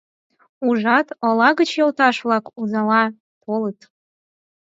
[0.67, 3.03] Ужат, ола гыч йолташ-влак унала
[3.41, 3.79] толыт!